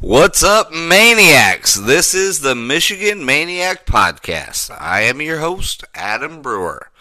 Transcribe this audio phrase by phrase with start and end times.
[0.00, 1.74] What's up, maniacs?
[1.74, 4.70] This is the Michigan Maniac Podcast.
[4.70, 6.92] I am your host, Adam Brewer.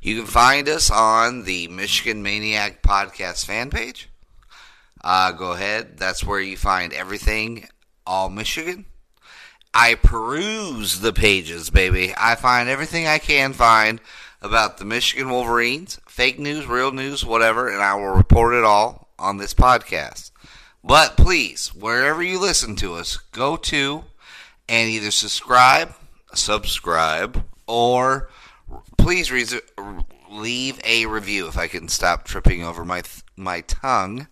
[0.00, 4.08] You can find us on the Michigan Maniac Podcast fan page.
[5.02, 5.98] Uh, go ahead.
[5.98, 7.66] That's where you find everything
[8.06, 8.84] all Michigan.
[9.74, 12.14] I peruse the pages, baby.
[12.16, 14.00] I find everything I can find
[14.40, 19.08] about the Michigan Wolverines, fake news, real news, whatever, and I will report it all
[19.18, 20.30] on this podcast.
[20.86, 24.04] But please, wherever you listen to us, go to
[24.68, 25.94] and either subscribe,
[26.34, 28.28] subscribe, or
[28.98, 29.32] please
[30.30, 31.48] leave a review.
[31.48, 34.28] If I can stop tripping over my th- my tongue,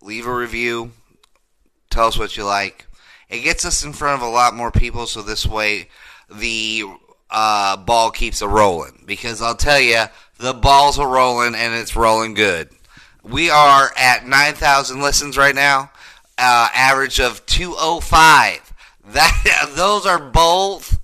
[0.00, 0.92] leave a review.
[1.90, 2.86] Tell us what you like.
[3.28, 5.88] It gets us in front of a lot more people, so this way
[6.30, 6.84] the
[7.28, 9.02] uh, ball keeps a rolling.
[9.04, 10.04] Because I'll tell you,
[10.38, 12.70] the ball's a rolling and it's rolling good.
[13.22, 15.92] We are at 9,000 listens right now,
[16.36, 18.68] uh, average of 205.
[19.04, 21.00] That those are both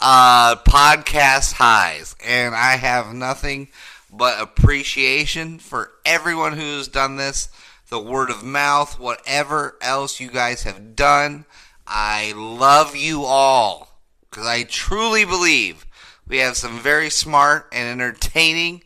[0.00, 3.68] uh, podcast highs, and I have nothing
[4.10, 7.48] but appreciation for everyone who's done this.
[7.88, 11.44] The word of mouth, whatever else you guys have done,
[11.86, 13.98] I love you all
[14.30, 15.84] because I truly believe
[16.26, 18.84] we have some very smart and entertaining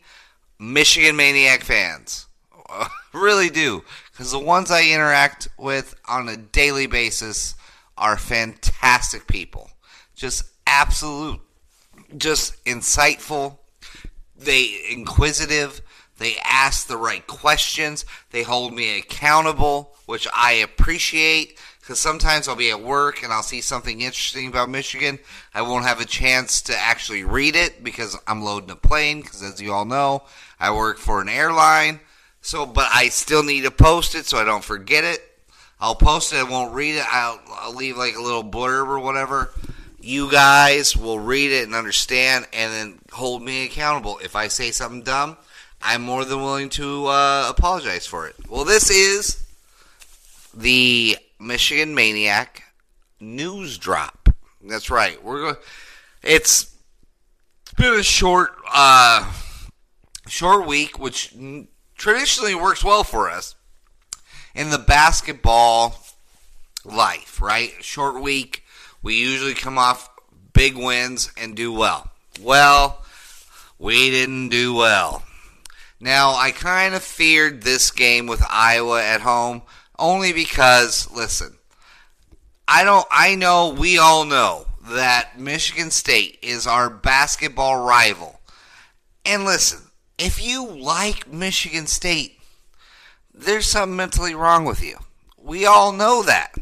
[0.57, 2.25] Michigan Maniac fans.
[3.13, 3.83] really do.
[4.11, 7.55] Because the ones I interact with on a daily basis
[7.97, 9.69] are fantastic people.
[10.15, 11.39] Just absolute,
[12.17, 13.57] just insightful.
[14.37, 15.81] They inquisitive.
[16.17, 18.05] They ask the right questions.
[18.31, 21.59] They hold me accountable, which I appreciate.
[21.79, 25.19] Because sometimes I'll be at work and I'll see something interesting about Michigan.
[25.53, 29.21] I won't have a chance to actually read it because I'm loading a plane.
[29.21, 30.23] Because as you all know,
[30.59, 31.99] I work for an airline.
[32.45, 35.19] So, but I still need to post it so I don't forget it.
[35.79, 36.35] I'll post it.
[36.35, 37.03] I won't read it.
[37.11, 39.49] I'll, I'll leave like a little blurb or whatever.
[39.99, 44.19] You guys will read it and understand, and then hold me accountable.
[44.23, 45.37] If I say something dumb,
[45.81, 48.35] I'm more than willing to uh, apologize for it.
[48.47, 49.43] Well, this is
[50.53, 52.61] the Michigan Maniac
[53.19, 54.29] news drop.
[54.63, 55.21] That's right.
[55.23, 55.55] We're going.
[56.21, 56.75] It's
[57.75, 59.33] been a short, uh,
[60.27, 61.33] short week, which
[61.95, 63.55] traditionally works well for us
[64.53, 66.03] in the basketball
[66.83, 67.71] life, right?
[67.81, 68.63] Short week,
[69.01, 70.09] we usually come off
[70.53, 72.11] big wins and do well.
[72.41, 73.03] Well,
[73.77, 75.23] we didn't do well.
[75.99, 79.61] Now, I kind of feared this game with Iowa at home
[79.97, 81.55] only because, listen,
[82.67, 88.39] I don't I know we all know that Michigan State is our basketball rival.
[89.25, 89.84] And listen,
[90.17, 92.39] if you like Michigan State,
[93.33, 94.97] there's something mentally wrong with you.
[95.37, 96.55] We all know that.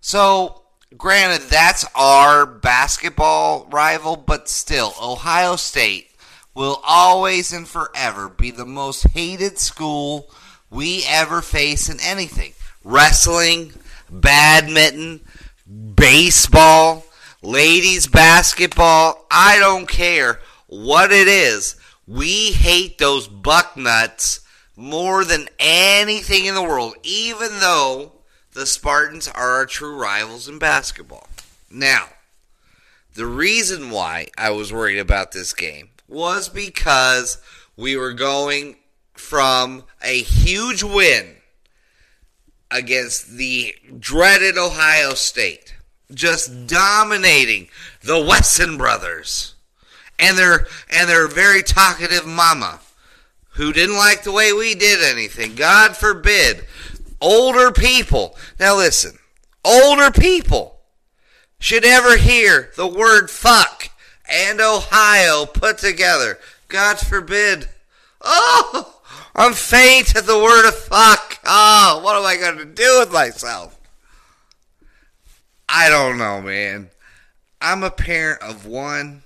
[0.00, 0.62] So,
[0.96, 6.10] granted, that's our basketball rival, but still, Ohio State
[6.54, 10.30] will always and forever be the most hated school
[10.70, 12.52] we ever face in anything
[12.84, 13.72] wrestling,
[14.10, 15.20] badminton,
[15.94, 17.04] baseball,
[17.42, 19.26] ladies basketball.
[19.30, 21.76] I don't care what it is.
[22.08, 24.40] We hate those bucknuts
[24.74, 28.12] more than anything in the world, even though
[28.54, 31.28] the Spartans are our true rivals in basketball.
[31.70, 32.06] Now,
[33.14, 37.42] the reason why I was worried about this game was because
[37.76, 38.76] we were going
[39.12, 41.36] from a huge win
[42.70, 45.74] against the dreaded Ohio State,
[46.14, 47.68] just dominating
[48.02, 49.56] the Wesson brothers
[50.18, 52.80] and their and their very talkative mama
[53.50, 55.54] who didn't like the way we did anything.
[55.54, 56.64] God forbid
[57.20, 58.36] older people.
[58.58, 59.18] Now listen,
[59.64, 60.80] older people
[61.58, 63.90] should never hear the word fuck
[64.30, 66.38] and Ohio put together.
[66.68, 67.68] God forbid.
[68.20, 69.00] Oh,
[69.34, 71.38] I'm faint at the word of fuck.
[71.44, 73.78] Oh, what am I going to do with myself?
[75.68, 76.90] I don't know, man.
[77.60, 79.22] I'm a parent of one.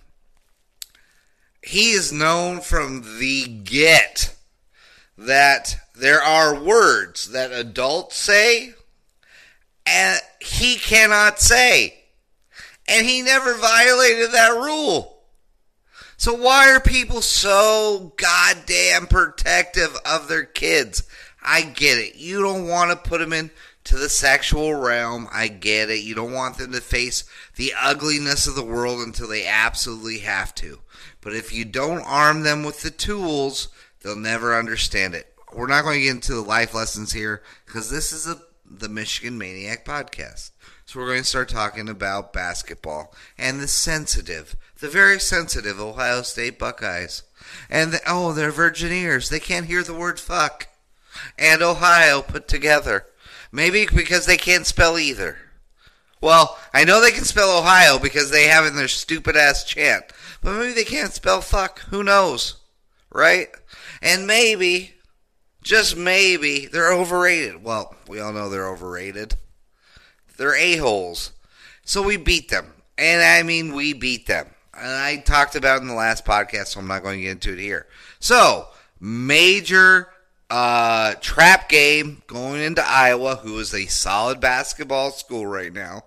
[1.62, 4.34] He is known from the get
[5.16, 8.74] that there are words that adults say
[9.86, 11.98] and he cannot say.
[12.88, 15.18] And he never violated that rule.
[16.16, 21.04] So why are people so goddamn protective of their kids?
[21.42, 22.16] I get it.
[22.16, 25.28] You don't want to put them into the sexual realm.
[25.32, 26.04] I get it.
[26.04, 27.24] You don't want them to face
[27.56, 30.78] the ugliness of the world until they absolutely have to.
[31.22, 33.68] But if you don't arm them with the tools,
[34.02, 35.32] they'll never understand it.
[35.54, 38.88] We're not going to get into the life lessons here because this is a, the
[38.88, 40.50] Michigan Maniac podcast.
[40.84, 46.22] So we're going to start talking about basketball and the sensitive, the very sensitive Ohio
[46.22, 47.22] State Buckeyes.
[47.70, 49.28] And the, oh, they're Virgineers.
[49.28, 50.68] They can't hear the word fuck.
[51.38, 53.06] And Ohio put together.
[53.52, 55.38] Maybe because they can't spell either.
[56.22, 60.04] Well, I know they can spell Ohio because they have in their stupid ass chant.
[60.40, 61.80] But maybe they can't spell fuck.
[61.90, 62.56] Who knows?
[63.10, 63.48] Right?
[64.00, 64.94] And maybe,
[65.62, 67.62] just maybe, they're overrated.
[67.62, 69.34] Well, we all know they're overrated.
[70.36, 71.32] They're a-holes.
[71.84, 72.72] So we beat them.
[72.96, 74.48] And I mean, we beat them.
[74.74, 77.52] And I talked about in the last podcast, so I'm not going to get into
[77.52, 77.86] it here.
[78.20, 78.68] So,
[79.00, 80.08] major
[80.48, 86.04] uh, trap game going into Iowa, who is a solid basketball school right now.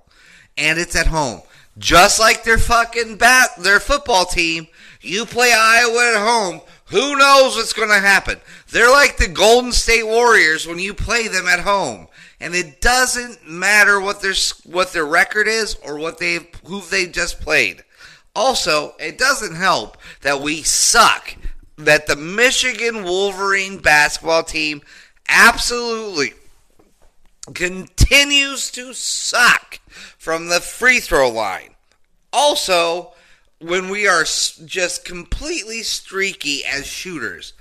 [0.58, 1.42] And it's at home.
[1.78, 4.68] Just like their fucking bat, their football team,
[5.02, 6.62] you play Iowa at home.
[6.86, 8.40] Who knows what's going to happen?
[8.70, 12.08] They're like the Golden State Warriors when you play them at home,
[12.40, 14.36] and it doesn't matter what their
[14.66, 17.84] what their record is or what they who they just played.
[18.36, 21.36] Also, it doesn't help that we suck.
[21.78, 24.82] That the Michigan Wolverine basketball team
[25.28, 26.34] absolutely
[27.54, 29.80] continues to suck
[30.26, 31.70] from the free throw line.
[32.34, 33.14] Also,
[33.62, 37.54] when we are just completely streaky as shooters,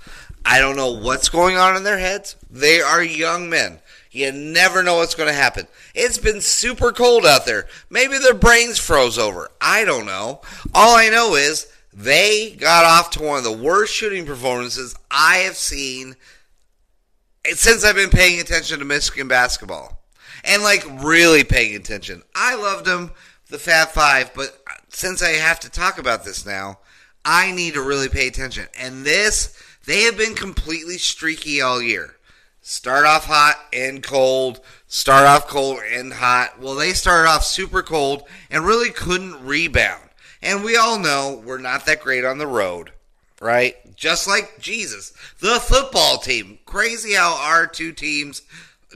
[0.43, 2.35] I don't know what's going on in their heads.
[2.49, 3.81] They are young men.
[4.09, 5.67] You never know what's going to happen.
[5.93, 7.67] It's been super cold out there.
[7.91, 9.51] Maybe their brains froze over.
[9.61, 10.41] I don't know.
[10.73, 15.37] All I know is they got off to one of the worst shooting performances I
[15.37, 16.15] have seen
[17.45, 19.94] since I've been paying attention to Michigan basketball.
[20.45, 22.23] And like really paying attention.
[22.35, 23.11] I loved them,
[23.49, 26.79] the Fab Five, but since I have to talk about this now,
[27.23, 28.67] I need to really pay attention.
[28.79, 32.15] And this, they have been completely streaky all year.
[32.61, 36.59] Start off hot and cold, start off cold and hot.
[36.59, 40.09] Well, they started off super cold and really couldn't rebound.
[40.41, 42.91] And we all know we're not that great on the road,
[43.39, 43.75] right?
[43.95, 46.59] Just like Jesus, the football team.
[46.65, 48.43] Crazy how our two teams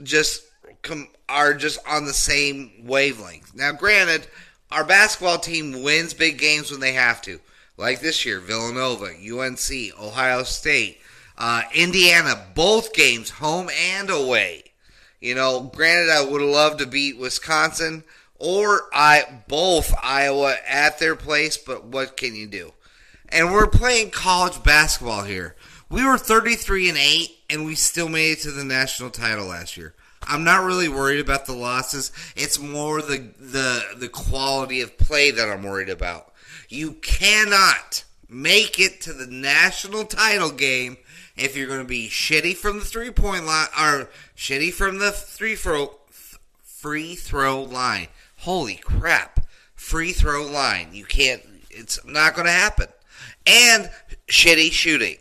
[0.02, 0.42] just
[0.82, 3.54] come are just on the same wavelength.
[3.54, 4.26] Now, granted,
[4.70, 7.40] our basketball team wins big games when they have to,
[7.76, 11.00] like this year Villanova, UNC, Ohio State,
[11.38, 14.64] uh, Indiana, both games, home and away.
[15.20, 18.04] You know, granted, I would have loved to beat Wisconsin
[18.38, 22.72] or I both Iowa at their place, but what can you do?
[23.28, 25.54] And we're playing college basketball here.
[25.88, 29.76] We were 33 and 8 and we still made it to the national title last
[29.76, 29.94] year.
[30.22, 32.12] I'm not really worried about the losses.
[32.36, 36.32] It's more the the the quality of play that I'm worried about.
[36.68, 40.96] You cannot make it to the national title game
[41.36, 45.12] if you're going to be shitty from the three point line or shitty from the
[45.12, 45.94] free throw
[46.62, 48.08] free throw line.
[48.38, 49.40] Holy crap.
[49.74, 50.90] Free throw line.
[50.92, 52.88] You can't it's not going to happen.
[53.46, 53.90] And
[54.28, 55.16] shitty shooting.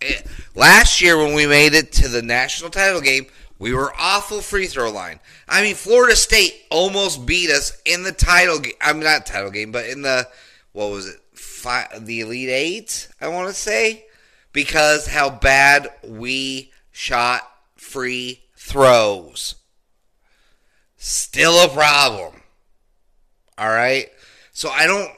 [0.00, 0.22] Eh,
[0.54, 3.26] last year when we made it to the national title game,
[3.62, 5.20] we were awful free throw line.
[5.48, 8.72] I mean, Florida State almost beat us in the title game.
[8.80, 10.26] I'm mean, not title game, but in the
[10.72, 11.20] what was it?
[12.00, 14.04] the Elite Eight, I want to say,
[14.52, 19.54] because how bad we shot free throws.
[20.96, 22.42] Still a problem.
[23.56, 24.08] All right.
[24.52, 25.08] So I don't.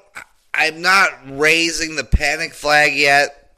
[0.52, 3.54] I'm not raising the panic flag yet.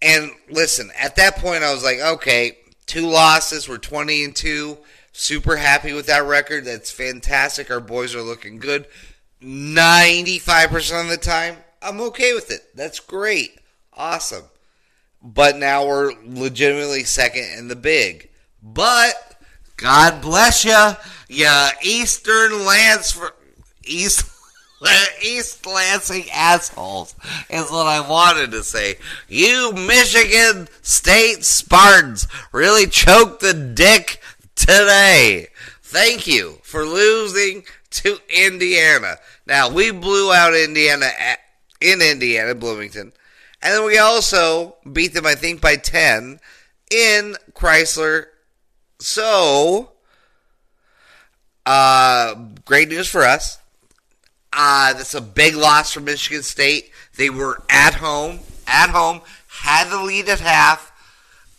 [0.00, 2.56] And listen, at that point, I was like, okay,
[2.90, 3.68] Two losses.
[3.68, 4.76] We're 20 and 2.
[5.12, 6.64] Super happy with that record.
[6.64, 7.70] That's fantastic.
[7.70, 8.84] Our boys are looking good.
[9.40, 12.62] 95% of the time, I'm okay with it.
[12.74, 13.60] That's great.
[13.96, 14.42] Awesome.
[15.22, 18.28] But now we're legitimately second in the big.
[18.60, 19.40] But
[19.76, 20.96] God bless you,
[21.28, 23.36] you Eastern Lance for
[23.84, 24.28] East
[25.22, 27.14] East Lansing assholes
[27.50, 28.96] is what I wanted to say.
[29.28, 34.22] You Michigan State Spartans really choked the dick
[34.54, 35.48] today.
[35.82, 39.16] Thank you for losing to Indiana.
[39.46, 41.40] Now we blew out Indiana at,
[41.80, 43.12] in Indiana, Bloomington,
[43.62, 46.40] and then we also beat them, I think, by ten
[46.90, 48.26] in Crisler.
[48.98, 49.92] So,
[51.66, 52.34] uh,
[52.64, 53.59] great news for us.
[54.52, 56.90] Uh, that's a big loss for Michigan State.
[57.16, 60.92] They were at home, at home, had the lead at half,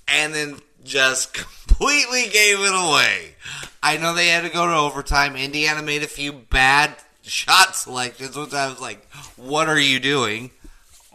[0.07, 1.33] and then just
[1.67, 3.35] completely gave it away.
[3.83, 5.35] I know they had to go to overtime.
[5.35, 10.51] Indiana made a few bad shot selections, which I was like, what are you doing?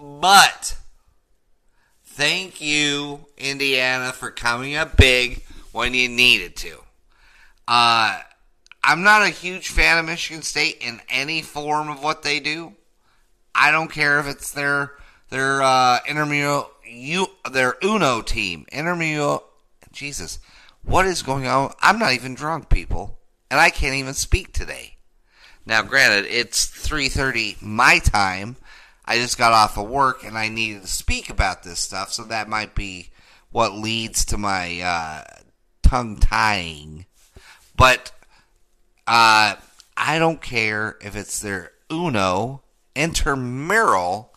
[0.00, 0.76] But
[2.04, 5.42] thank you, Indiana, for coming up big
[5.72, 6.78] when you needed to.
[7.68, 8.20] Uh,
[8.88, 12.74] I'm not a huge fan of Michigan State in any form of what they do.
[13.52, 14.92] I don't care if it's their
[15.28, 19.42] their uh, intermural you their Uno team, intermural.
[19.90, 20.38] Jesus,
[20.84, 21.72] what is going on?
[21.80, 23.18] I'm not even drunk, people,
[23.50, 24.98] and I can't even speak today.
[25.66, 28.54] Now, granted, it's 3:30 my time.
[29.04, 32.22] I just got off of work and I needed to speak about this stuff, so
[32.22, 33.10] that might be
[33.50, 35.24] what leads to my uh,
[35.82, 37.06] tongue tying.
[37.76, 38.12] But
[39.06, 39.56] uh,
[39.96, 42.62] I don't care if it's their Uno
[42.94, 44.34] intramural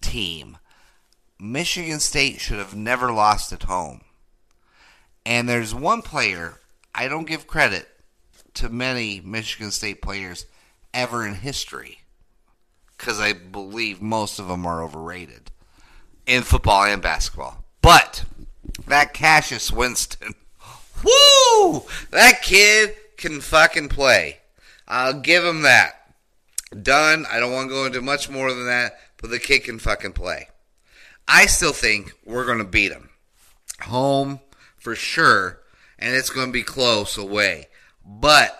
[0.00, 0.58] team.
[1.38, 4.00] Michigan State should have never lost at home.
[5.24, 6.58] And there's one player
[6.94, 7.88] I don't give credit
[8.54, 10.46] to many Michigan State players
[10.92, 12.00] ever in history
[12.96, 15.52] because I believe most of them are overrated
[16.26, 17.64] in football and basketball.
[17.82, 18.24] But
[18.86, 20.34] that Cassius Winston,
[21.04, 24.38] whoo, that kid can fucking play.
[24.86, 26.14] I'll give him that.
[26.82, 27.26] Done.
[27.30, 30.12] I don't want to go into much more than that, but the kid can fucking
[30.12, 30.48] play.
[31.26, 33.10] I still think we're going to beat him.
[33.82, 34.40] Home
[34.78, 35.60] for sure,
[35.98, 37.68] and it's going to be close away.
[38.04, 38.58] But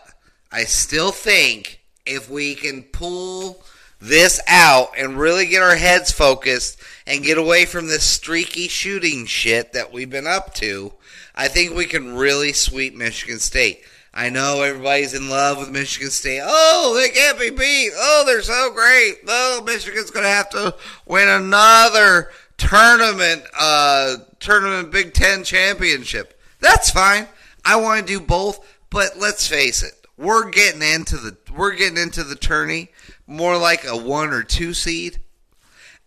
[0.53, 3.63] I still think if we can pull
[4.01, 9.27] this out and really get our heads focused and get away from this streaky shooting
[9.27, 10.93] shit that we've been up to,
[11.35, 13.83] I think we can really sweep Michigan State.
[14.13, 16.43] I know everybody's in love with Michigan State.
[16.43, 17.91] Oh, they can't be beat.
[17.95, 19.19] Oh, they're so great.
[19.29, 20.75] Oh, Michigan's going to have to
[21.07, 26.41] win another tournament, uh, tournament Big Ten championship.
[26.61, 27.29] That's fine.
[27.65, 31.99] I want to do both, but let's face it, we're getting into the we're getting
[31.99, 32.91] into the tourney
[33.27, 35.21] more like a one or two seed.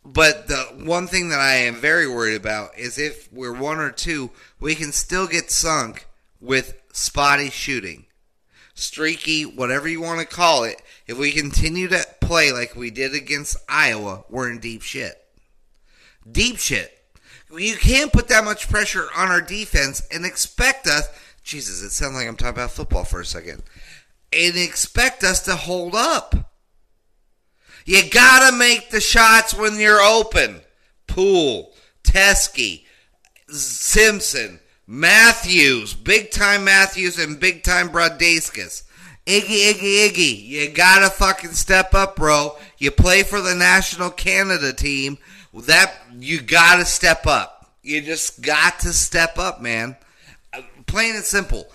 [0.03, 3.91] But the one thing that I am very worried about is if we're one or
[3.91, 6.07] two, we can still get sunk
[6.41, 8.05] with spotty shooting,
[8.73, 10.81] streaky, whatever you want to call it.
[11.07, 15.15] If we continue to play like we did against Iowa, we're in deep shit.
[16.29, 16.91] Deep shit.
[17.55, 21.07] You can't put that much pressure on our defense and expect us.
[21.43, 23.61] Jesus, it sounds like I'm talking about football for a second.
[24.33, 26.53] And expect us to hold up.
[27.85, 30.61] You gotta make the shots when you're open.
[31.07, 32.85] Poole, Teske,
[33.49, 34.60] Simpson,
[34.93, 38.83] Matthews, big time Matthews, and big time Brazdeikis.
[39.25, 42.57] Iggy, Iggy, Iggy, you gotta fucking step up, bro.
[42.77, 45.17] You play for the national Canada team.
[45.53, 47.71] That you gotta step up.
[47.81, 49.95] You just got to step up, man.
[50.51, 51.71] Uh, Plain and simple.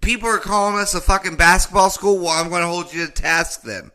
[0.00, 2.18] People are calling us a fucking basketball school.
[2.18, 3.90] Well, I'm to hold you to task then.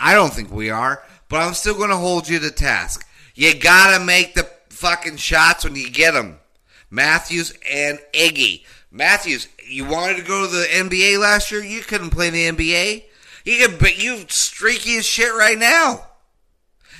[0.00, 3.06] I don't think we are, but I'm still to hold you to task.
[3.36, 6.40] You gotta make the fucking shots when you get them.
[6.90, 8.64] Matthews and Iggy.
[8.90, 11.62] Matthews, you wanted to go to the NBA last year.
[11.62, 13.04] You couldn't play in the NBA.
[13.44, 16.06] You could, but you streaky as shit right now.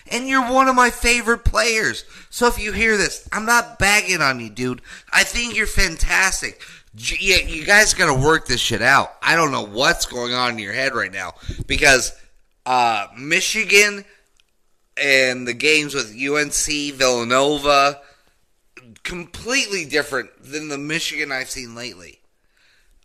[0.09, 2.05] And you're one of my favorite players.
[2.31, 4.83] So if you hear this, I'm not bagging on you, dude.
[5.13, 6.61] I think you're fantastic.
[6.95, 9.17] Yeah, you guys got to work this shit out.
[9.21, 11.35] I don't know what's going on in your head right now
[11.67, 12.13] because
[12.65, 14.05] uh, Michigan
[14.97, 18.01] and the games with UNC, Villanova,
[19.07, 22.19] completely different than the Michigan I've seen lately.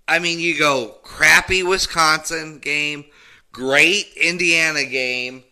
[0.08, 3.06] I mean, you go crappy Wisconsin game,
[3.52, 5.44] great Indiana game,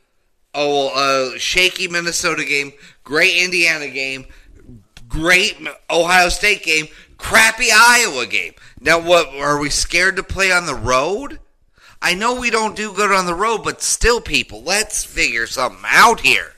[0.55, 0.89] oh,
[1.33, 4.25] uh, shaky Minnesota game, great Indiana game,
[5.07, 5.55] great
[5.87, 6.87] Ohio State game,
[7.17, 8.53] crappy Iowa game.
[8.81, 11.39] Now, what are we scared to play on the road?
[12.01, 15.83] I know we don't do good on the road, but still, people, let's figure something
[15.85, 16.53] out here.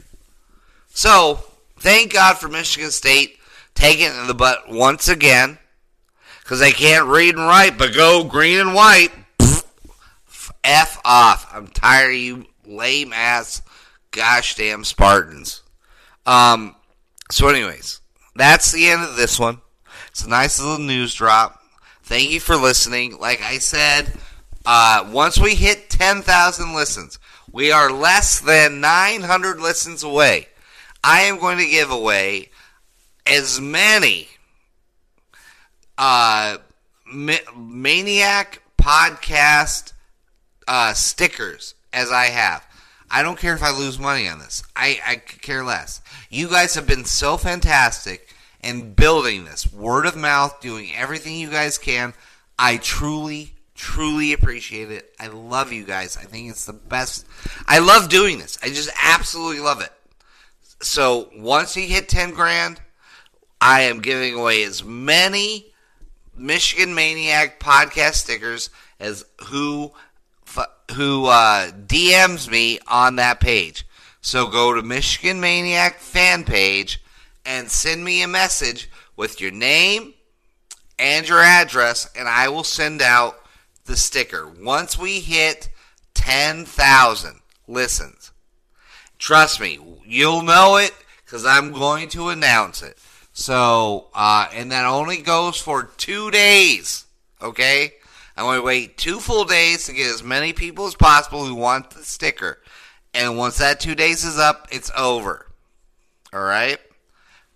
[0.93, 1.43] So,
[1.77, 3.38] thank God for Michigan State
[3.75, 5.58] taking it in the butt once again.
[6.44, 9.12] because they can't read and write, but go green and white.
[10.63, 11.50] F off.
[11.54, 13.62] I'm tired of you lame ass
[14.12, 15.63] gosh damn Spartans.
[16.25, 16.75] Um,
[17.32, 18.01] so, anyways,
[18.36, 19.62] that's the end of this one.
[20.10, 21.60] It's a nice little news drop.
[22.04, 23.18] Thank you for listening.
[23.20, 24.13] Like I said,
[24.66, 27.18] uh, once we hit 10,000 listens,
[27.51, 30.48] we are less than 900 listens away.
[31.04, 32.50] I am going to give away
[33.32, 34.28] as many
[35.98, 36.58] uh,
[37.06, 39.94] Maniac podcast
[40.68, 42.68] uh, stickers as I have.
[43.10, 44.64] I don't care if I lose money on this.
[44.76, 46.02] I, I care less.
[46.30, 51.50] You guys have been so fantastic in building this word of mouth, doing everything you
[51.50, 52.14] guys can.
[52.60, 55.16] I truly, truly appreciate it.
[55.20, 56.18] I love you guys.
[56.18, 57.26] I think it's the best.
[57.66, 58.58] I love doing this.
[58.62, 59.92] I just absolutely love it.
[60.82, 62.82] So once you hit 10 grand,
[63.62, 65.68] I am giving away as many
[66.36, 69.91] Michigan Maniac podcast stickers as who
[70.96, 73.88] who uh, DMs me on that page.
[74.20, 77.01] So go to Michigan Maniac fan page
[77.46, 80.13] and send me a message with your name
[81.00, 83.39] and your address, and I will send out
[83.86, 84.48] the sticker.
[84.48, 85.70] Once we hit
[86.13, 88.32] 10,000 listens,
[89.18, 90.94] trust me, you'll know it
[91.25, 92.98] because I'm going to announce it.
[93.34, 97.06] So, uh, and that only goes for two days,
[97.42, 97.94] okay?
[98.36, 101.56] I'm going to wait two full days to get as many people as possible who
[101.56, 102.60] want the sticker.
[103.14, 105.48] And once that two days is up, it's over.
[106.34, 106.80] All right?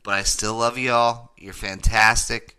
[0.04, 1.32] But I still love y'all.
[1.38, 2.56] You're fantastic.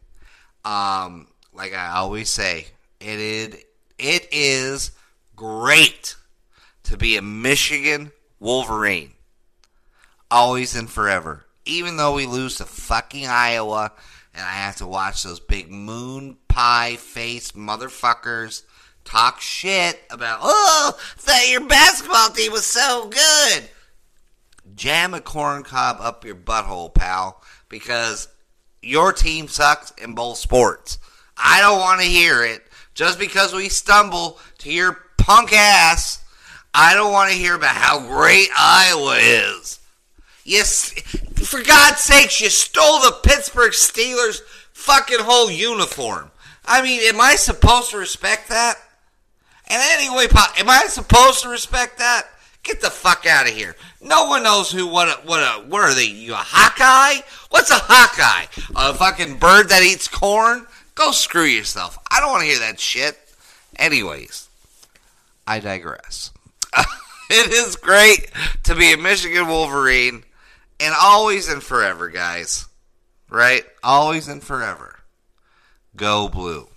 [0.65, 2.67] Um, like I always say,
[3.01, 3.65] it is,
[3.99, 4.91] it is
[5.37, 6.17] great
[6.85, 9.13] to be a Michigan Wolverine.
[10.31, 11.46] Always and forever.
[11.67, 13.93] Even though we lose to fucking Iowa
[14.35, 18.63] and I have to watch those big moon pie face motherfuckers
[19.05, 23.69] talk shit about, oh, that your basketball team was so good.
[24.75, 28.29] Jam a corn cob up your butthole, pal, because
[28.83, 30.99] your team sucks in both sports.
[31.37, 32.63] I don't want to hear it.
[32.95, 36.23] Just because we stumble to your punk ass,
[36.73, 39.81] I don't want to hear about how great Iowa is.
[40.47, 40.93] Yes,
[41.43, 46.31] for God's sakes, you stole the Pittsburgh Steelers fucking whole uniform.
[46.65, 48.77] I mean, am I supposed to respect that?
[49.67, 52.29] And anyway, am I supposed to respect that?
[52.63, 53.75] Get the fuck out of here.
[54.01, 56.05] No one knows who, what, a, what, a, what are they?
[56.05, 57.27] You a Hawkeye?
[57.51, 58.47] What's a Hawkeye?
[58.77, 60.65] A fucking bird that eats corn?
[60.95, 61.99] Go screw yourself.
[62.09, 63.19] I don't want to hear that shit.
[63.81, 64.49] Anyways,
[65.45, 66.31] I digress.
[67.31, 68.31] it is great
[68.63, 70.23] to be a Michigan Wolverine.
[70.79, 72.67] And always and forever, guys.
[73.29, 73.65] Right?
[73.83, 75.01] Always and forever.
[75.97, 76.69] Go blue.